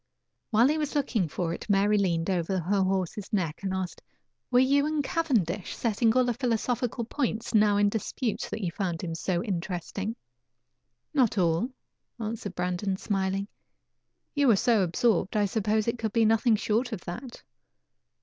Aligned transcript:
While 0.49 0.67
he 0.69 0.79
was 0.79 0.95
looking 0.95 1.27
for 1.27 1.53
it 1.53 1.69
Mary 1.69 1.95
leaned 1.95 2.27
over 2.31 2.57
her 2.57 2.81
horse's 2.81 3.31
neck 3.31 3.61
and 3.61 3.71
asked: 3.71 4.01
"Were 4.49 4.57
you 4.57 4.87
and 4.87 5.03
Cavendish 5.03 5.75
settling 5.75 6.15
all 6.17 6.23
the 6.25 6.33
philosophical 6.33 7.03
points 7.05 7.53
now 7.53 7.77
in 7.77 7.87
dispute, 7.87 8.41
that 8.49 8.63
you 8.63 8.71
found 8.71 9.03
him 9.03 9.13
so 9.13 9.43
interesting?" 9.43 10.15
"Not 11.13 11.37
all," 11.37 11.69
answered 12.19 12.55
Brandon, 12.55 12.97
smiling. 12.97 13.47
"You 14.33 14.47
were 14.47 14.55
so 14.55 14.81
absorbed, 14.81 15.37
I 15.37 15.45
supposed 15.45 15.87
it 15.87 15.99
could 15.99 16.13
be 16.13 16.25
nothing 16.25 16.55
short 16.55 16.91
of 16.91 17.01
that." 17.01 17.43